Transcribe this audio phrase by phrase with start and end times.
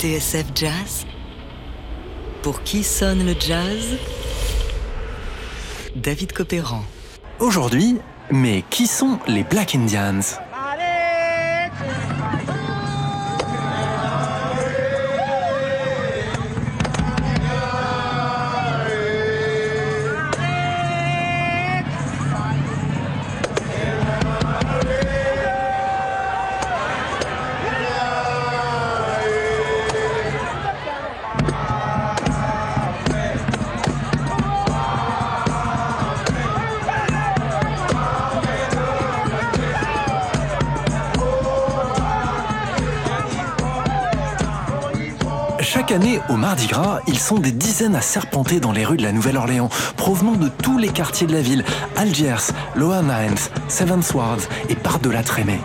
[0.00, 1.04] TSF Jazz.
[2.42, 3.98] Pour qui sonne le jazz?
[5.94, 6.82] David Copéran.
[7.38, 7.98] Aujourd'hui,
[8.30, 10.22] mais qui sont les Black Indians?
[45.72, 49.04] Chaque année, au Mardi Gras, ils sont des dizaines à serpenter dans les rues de
[49.04, 54.40] la Nouvelle-Orléans, provenant de tous les quartiers de la ville, Algiers, Lower Ninth, Seventh Ward
[54.68, 55.60] et par-delà Trémé.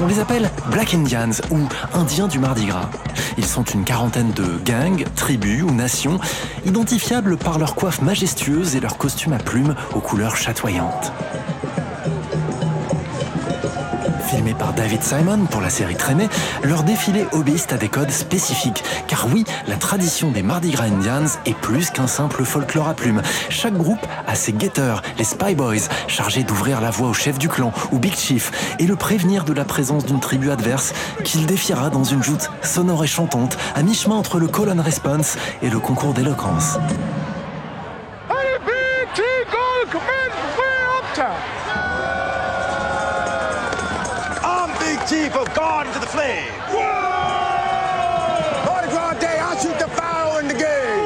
[0.00, 1.58] On les appelle Black Indians ou
[1.92, 2.88] Indiens du Mardi Gras.
[3.36, 6.18] Ils sont une quarantaine de gangs, tribus ou nations,
[6.64, 11.12] identifiables par leur coiffe majestueuse et leurs costumes à plumes aux couleurs chatoyantes.
[14.34, 16.28] Filmé par David Simon pour la série Traînée,
[16.64, 18.82] leurs défilés obéissent à des codes spécifiques.
[19.06, 23.22] Car oui, la tradition des Mardi Gras Indians est plus qu'un simple folklore à plumes.
[23.48, 27.48] Chaque groupe a ses guetteurs, les Spy Boys, chargés d'ouvrir la voie au chef du
[27.48, 31.88] clan ou Big Chief et le prévenir de la présence d'une tribu adverse qu'il défiera
[31.88, 35.78] dans une joute sonore et chantante à mi-chemin entre le call and response et le
[35.78, 36.76] concours d'éloquence.
[45.08, 46.50] Chief of Guard to the Flame.
[48.64, 51.04] Mardi Gras Day, I shoot the foul in the game.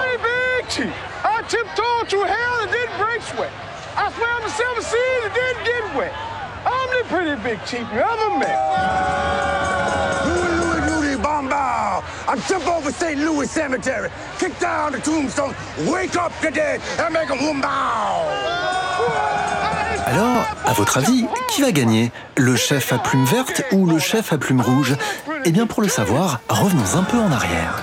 [0.00, 3.52] Hey, Big Chief, I tiptoed through hell and didn't break sweat.
[3.94, 6.14] I swam the seven seas and didn't get wet.
[6.64, 8.56] I'm the pretty big chief you ever met.
[10.24, 12.02] Louie, Louie, Louie, Bombao.
[12.26, 13.18] I jump over St.
[13.20, 14.08] Louis Cemetery,
[14.38, 15.54] kick down the tombstone,
[15.86, 18.39] wake up the dead, and make them wumbow.
[20.10, 22.10] Alors, à votre avis, qui va gagner?
[22.36, 24.96] Le chef à plumes vertes ou le chef à plumes rouges
[25.44, 27.80] Eh bien, pour le savoir, revenons un peu en arrière.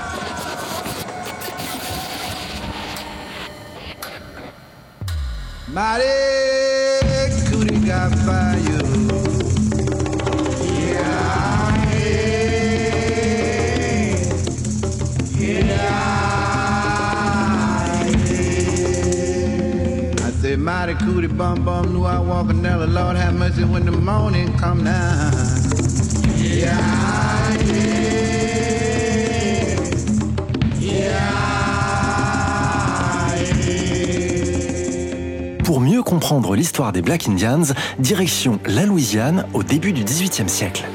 [35.64, 37.64] Pour mieux comprendre l'histoire des Black Indians,
[38.00, 40.86] direction la Louisiane au début du XVIIIe siècle.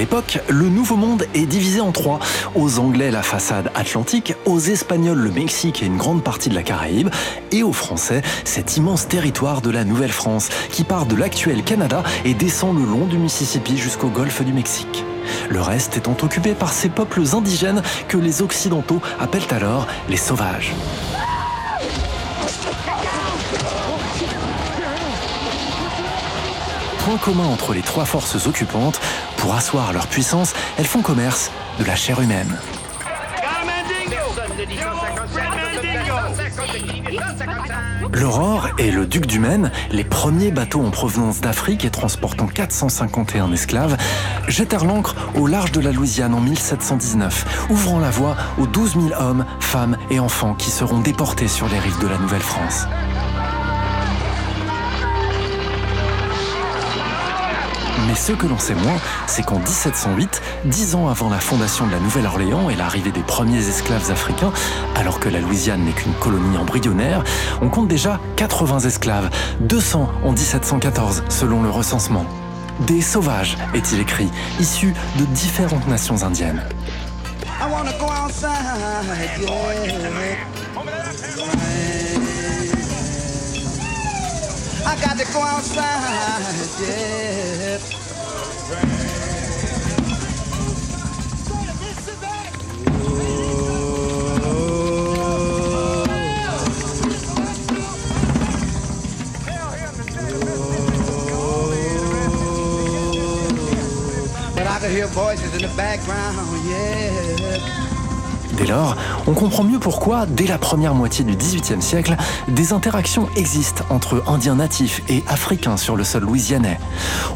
[0.00, 2.20] L'époque, le Nouveau Monde est divisé en trois.
[2.54, 6.62] Aux Anglais, la façade atlantique, aux Espagnols, le Mexique et une grande partie de la
[6.62, 7.10] Caraïbe,
[7.52, 12.32] et aux Français, cet immense territoire de la Nouvelle-France, qui part de l'actuel Canada et
[12.32, 15.04] descend le long du Mississippi jusqu'au golfe du Mexique.
[15.50, 20.72] Le reste étant occupé par ces peuples indigènes que les Occidentaux appellent alors les sauvages.
[27.18, 29.00] Commun entre les trois forces occupantes,
[29.36, 32.56] pour asseoir leur puissance, elles font commerce de la chair humaine.
[38.12, 43.52] L'Aurore et le Duc du Maine, les premiers bateaux en provenance d'Afrique et transportant 451
[43.52, 43.96] esclaves,
[44.48, 49.20] jettèrent l'ancre au large de la Louisiane en 1719, ouvrant la voie aux 12 000
[49.20, 52.86] hommes, femmes et enfants qui seront déportés sur les rives de la Nouvelle-France.
[58.10, 58.98] Mais ce que l'on sait moins,
[59.28, 63.68] c'est qu'en 1708, dix ans avant la fondation de la Nouvelle-Orléans et l'arrivée des premiers
[63.68, 64.52] esclaves africains,
[64.96, 67.22] alors que la Louisiane n'est qu'une colonie embryonnaire,
[67.62, 69.30] on compte déjà 80 esclaves,
[69.60, 72.26] 200 en 1714 selon le recensement.
[72.80, 74.28] Des sauvages, est-il écrit,
[74.58, 76.64] issus de différentes nations indiennes.
[84.90, 85.86] I got to go outside,
[86.82, 87.78] yeah.
[104.56, 106.49] But I can hear voices in the background.
[108.60, 108.94] Dès lors,
[109.26, 112.14] on comprend mieux pourquoi, dès la première moitié du XVIIIe siècle,
[112.46, 116.78] des interactions existent entre Indiens natifs et Africains sur le sol louisianais.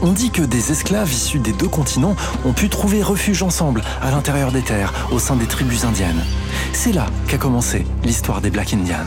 [0.03, 4.11] On dit que des esclaves issus des deux continents ont pu trouver refuge ensemble à
[4.11, 6.23] l'intérieur des terres, au sein des tribus indiennes.
[6.75, 8.99] C'est là qu'a commencé l'histoire des Black Indians.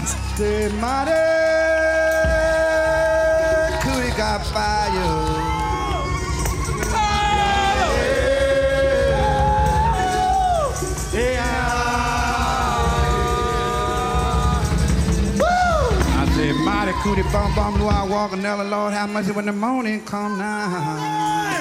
[17.31, 20.69] Bum bum blue I walk another Lord how much when the morning come now.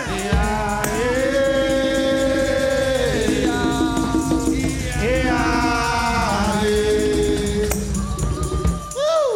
[0.09, 0.85] Yeah,
[5.03, 5.43] yeah.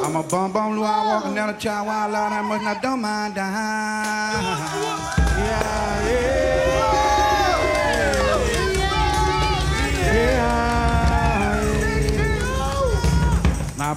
[0.05, 3.01] I'm a bum bum blue I walk another child wild Lord how much I don't
[3.01, 5.00] mind dying.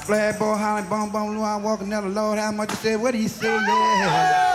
[0.08, 0.16] Yeah.
[0.16, 2.96] Now flag boy hollering bum bum blue I walk another Lord how much you say
[2.96, 4.50] what do you say yeah.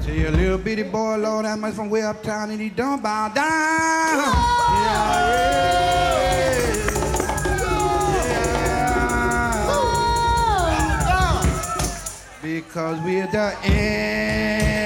[0.00, 3.28] See a little bitty boy, Lord, how much from way uptown and he don't bow
[3.28, 3.44] down.
[3.44, 5.26] Yeah,
[9.68, 11.42] yeah.
[12.42, 14.76] Because we're the engine.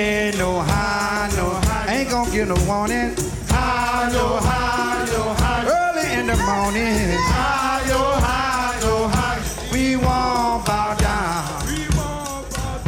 [0.00, 1.92] Giacomo no high, no high.
[1.92, 3.14] Ain't gonna get no warning.
[3.48, 5.66] High, no high, no high.
[5.66, 7.18] Early in the morning.
[7.20, 9.40] High, no high, no high.
[9.70, 11.66] We won't bow down.
[11.66, 12.78] We won't bow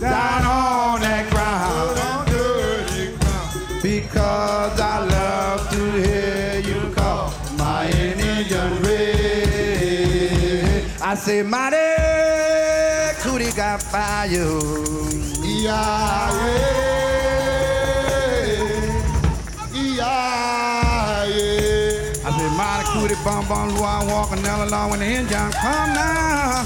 [0.00, 3.82] Down Down on that ground On dirty ground.
[3.82, 10.10] because I love to hear you call my Indian race.
[11.00, 11.76] I say, mighty
[13.22, 14.26] cootie got fire.
[15.44, 16.37] Yeah.
[22.98, 26.64] Say, mighty cootie bum bum, Lou, I walk another long when the engine come now.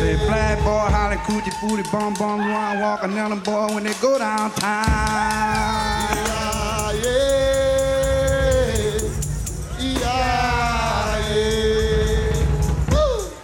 [0.00, 4.18] Say black boy holler coochie booty bum bum run walk another boy when they go
[4.18, 4.84] downtown.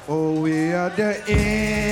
[0.09, 1.92] Oh, we are the Indians.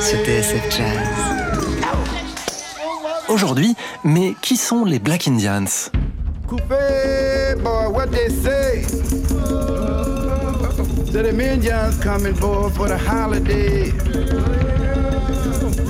[0.00, 1.08] sur TSF Jazz.
[3.28, 5.90] Aujourd'hui, mais qui sont les Black Indians?
[6.48, 8.82] Coupé, boy, what they say?
[11.12, 13.92] That the Indians coming, boy, for the holiday.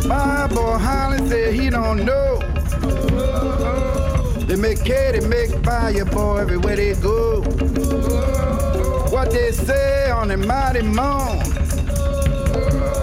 [0.06, 2.40] My boy Holly said he don't know.
[4.46, 7.42] They make care, they make fire, boy, everywhere they go.
[9.10, 11.60] What they say on the mighty moon.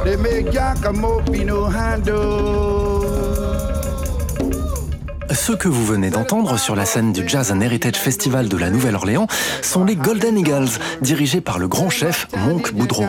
[0.08, 3.67] They make Giacomo Pino handle.
[5.48, 8.70] Ceux que vous venez d'entendre sur la scène du Jazz and Heritage Festival de la
[8.70, 9.28] Nouvelle-Orléans
[9.62, 10.68] sont les Golden Eagles,
[11.00, 13.06] dirigés par le grand chef Monk Boudreau.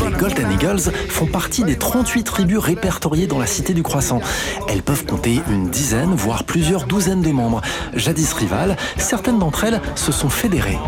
[0.00, 4.22] Les Golden Eagles font partie des 38 tribus répertoriées dans la Cité du Croissant.
[4.70, 7.60] Elles peuvent compter une dizaine, voire plusieurs douzaines de membres.
[7.92, 10.78] Jadis rivales, certaines d'entre elles se sont fédérées.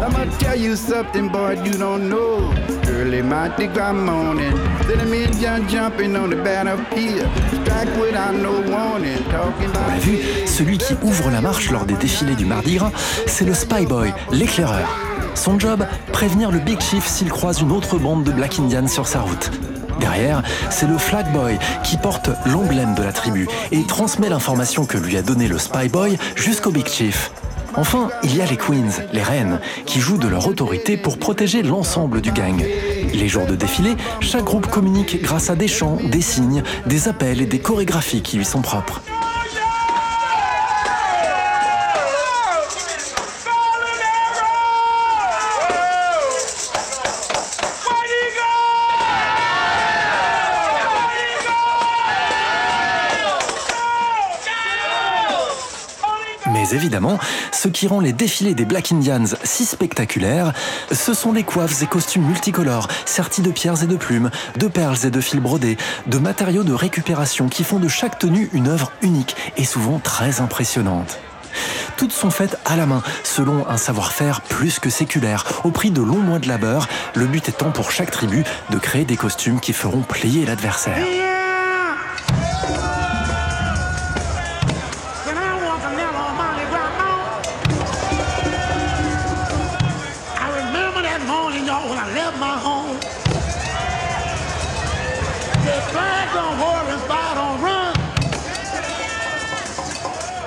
[9.74, 12.92] On l'a vu, celui qui ouvre la marche lors des défilés du Mardi Gras,
[13.26, 14.88] c'est le Spy Boy, l'éclaireur.
[15.34, 19.06] Son job, prévenir le Big Chief s'il croise une autre bande de Black Indians sur
[19.06, 19.50] sa route.
[20.00, 24.98] Derrière, c'est le Flag Boy qui porte l'emblème de la tribu et transmet l'information que
[24.98, 27.30] lui a donnée le Spy Boy jusqu'au Big Chief.
[27.76, 31.62] Enfin, il y a les Queens, les reines, qui jouent de leur autorité pour protéger
[31.62, 32.62] l'ensemble du gang.
[33.12, 37.40] Les jours de défilé, chaque groupe communique grâce à des chants, des signes, des appels
[37.40, 39.02] et des chorégraphies qui lui sont propres.
[56.72, 57.18] Évidemment,
[57.52, 60.52] ce qui rend les défilés des Black Indians si spectaculaires,
[60.92, 65.04] ce sont les coiffes et costumes multicolores, sertis de pierres et de plumes, de perles
[65.04, 68.92] et de fils brodés, de matériaux de récupération qui font de chaque tenue une œuvre
[69.02, 71.18] unique et souvent très impressionnante.
[71.96, 76.00] Toutes sont faites à la main, selon un savoir-faire plus que séculaire, au prix de
[76.00, 79.72] longs mois de labeur, le but étant pour chaque tribu de créer des costumes qui
[79.72, 81.04] feront plier l'adversaire.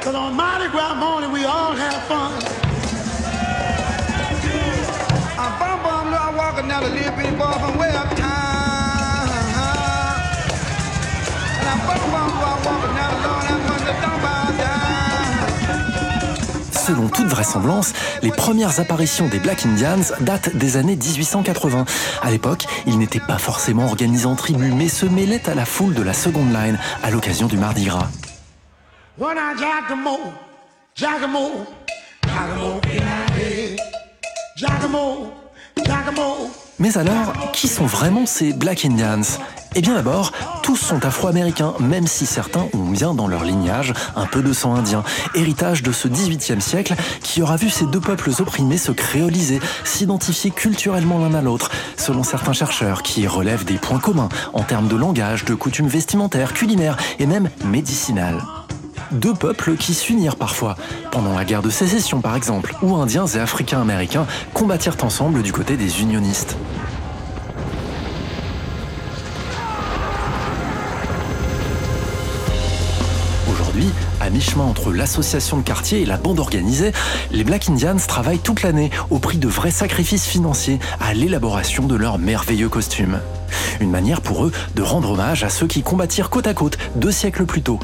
[0.03, 2.33] Cause on Mardi Gras morning we all have fun.
[5.39, 9.29] I'm bum bum, no, I walking down the little bitty bar from way uptown.
[11.57, 14.82] And I'm bum bum, no, I walking down the Lord, I'm gonna dump out down.
[16.85, 21.85] Selon toute vraisemblance, les premières apparitions des Black Indians datent des années 1880.
[22.21, 25.93] À l'époque, ils n'étaient pas forcément organisés en tribus, mais se mêlaient à la foule
[25.93, 28.09] de la seconde line à l'occasion du Mardi Gras.
[36.79, 39.21] Mais alors, qui sont vraiment ces Black Indians?
[39.75, 44.25] Eh bien d'abord, tous sont afro-américains, même si certains ont bien dans leur lignage un
[44.25, 45.03] peu de sang indien,
[45.33, 50.51] héritage de ce 18e siècle qui aura vu ces deux peuples opprimés se créoliser, s'identifier
[50.51, 54.95] culturellement l'un à l'autre, selon certains chercheurs qui relèvent des points communs en termes de
[54.95, 58.41] langage, de coutumes vestimentaires, culinaires et même médicinales
[59.13, 60.75] deux peuples qui s'unirent parfois,
[61.11, 65.77] pendant la guerre de sécession par exemple, où Indiens et Africains-Américains combattirent ensemble du côté
[65.77, 66.57] des unionistes.
[74.33, 76.91] Mi-chemin entre l'association de quartier et la bande organisée,
[77.31, 81.95] les Black Indians travaillent toute l'année au prix de vrais sacrifices financiers à l'élaboration de
[81.95, 83.19] leurs merveilleux costumes.
[83.79, 87.11] Une manière pour eux de rendre hommage à ceux qui combattirent côte à côte deux
[87.11, 87.79] siècles plus tôt.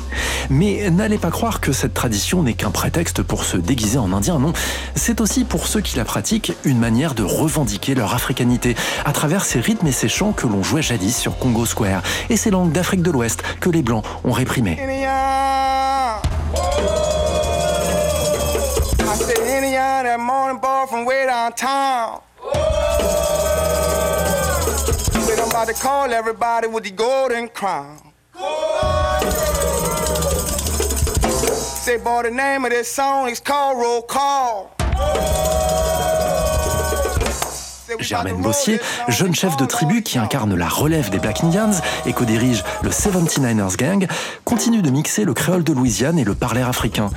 [0.50, 4.39] Mais n'allez pas croire que cette tradition n'est qu'un prétexte pour se déguiser en indien,
[4.39, 4.53] non.
[4.96, 8.75] C'est aussi pour ceux qui la pratiquent une manière de revendiquer leur africanité
[9.06, 12.01] à travers ces rythmes et ces chants que l'on jouait jadis sur Congo Square
[12.32, 14.77] et ces langues d'Afrique de l'Ouest que les Blancs ont réprimées.
[25.60, 28.13] About to call everybody with the golden crown.
[31.84, 34.74] Say, boy, the name of this song is called Roll Call.
[38.00, 41.72] Germaine Bossier, jeune chef de tribu qui incarne la relève des Black Indians
[42.06, 44.08] et co-dirige le 79ers Gang,
[44.46, 47.10] continue de mixer le créole de Louisiane et le parler africain.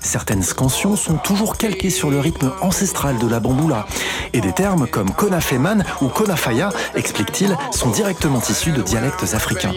[0.00, 3.86] Certaines scansions sont toujours calquées sur le rythme ancestral de la bamboula.
[4.32, 9.72] Et des termes comme konafeman ou konafaya, explique-t-il, sont directement issus de dialectes africains.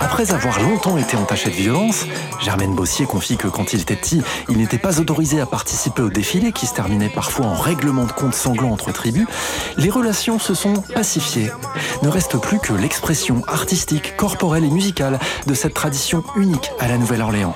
[0.00, 2.04] Après avoir longtemps été entaché de violence,
[2.40, 6.10] Germaine Bossier confie que quand il était petit, il n'était pas autorisé à participer au
[6.10, 9.26] défilé qui se terminait parfois en règlement de compte sanglant entre tribus.
[9.76, 11.50] Les relations se sont pacifiées.
[12.02, 16.98] Ne reste plus que l'expression artistique, corporelle et musicale de cette tradition unique à la
[16.98, 17.54] Nouvelle-Orléans.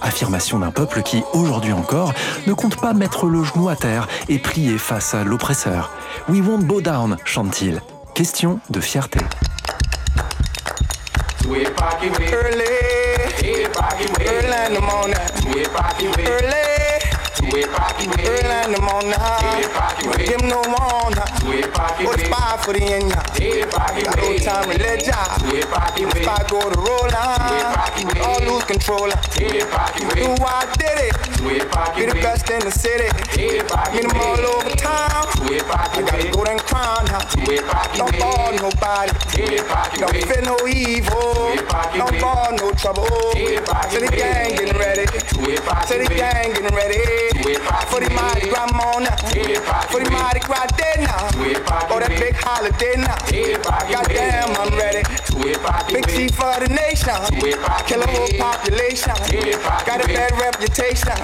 [0.00, 2.12] Affirmation d'un peuple qui, aujourd'hui encore,
[2.46, 5.92] ne compte pas mettre le genou à terre et plier face à l'oppresseur.
[6.28, 7.80] We won't bow down, chante-t-il.
[8.14, 9.20] Question de fierté.
[31.96, 33.08] Be the best in the city.
[33.36, 35.26] Meet them all over town.
[35.94, 36.42] I gotta go
[36.82, 37.22] her.
[37.96, 39.12] Don't fall nobody,
[39.98, 41.56] don't fear no evil,
[41.94, 43.06] don't fall no trouble.
[43.90, 45.06] So the gang getting ready,
[45.86, 46.98] so the gang getting ready.
[47.88, 49.12] For the Mardi Gras morning,
[49.90, 50.10] for the
[50.44, 51.28] Gras day now.
[51.90, 53.16] Oh, that big holiday now.
[53.90, 55.02] Goddamn, I'm ready.
[55.42, 57.18] Big chief for the nation.
[57.86, 59.12] Kill a whole population.
[59.84, 61.18] Got a bad reputation.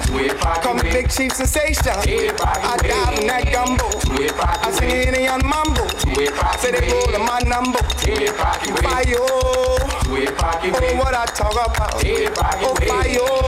[0.61, 1.95] Call me Big Chief Sensation.
[1.95, 3.87] I dive in that gumbo.
[4.43, 5.87] I sing it in young mumble.
[6.59, 7.79] Say they roll my number.
[8.83, 9.15] Fire.
[9.19, 9.77] Oh,
[10.97, 12.03] what I talk about.
[12.03, 13.38] Oh, fire.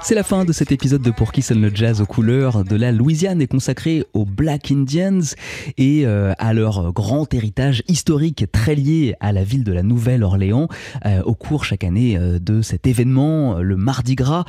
[0.00, 2.76] C'est la fin de cet épisode de Pour qui sonne le jazz aux couleurs de
[2.76, 5.20] la Louisiane est consacré aux Black Indians
[5.78, 10.68] et euh, à leur grand héritage historique très lié à la ville de la Nouvelle-Orléans
[11.06, 14.44] euh, au cours chaque année euh, de cet événement, le Mardi Gras.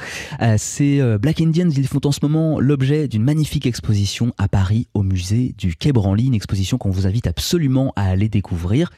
[0.57, 5.03] Ces Black Indians, ils font en ce moment l'objet d'une magnifique exposition à Paris au
[5.03, 8.89] musée du Quai Branly, une exposition qu'on vous invite absolument à aller découvrir.